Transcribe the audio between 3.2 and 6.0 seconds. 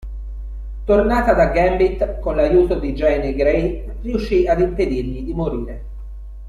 Grey, riuscì ad impedirgli di morire.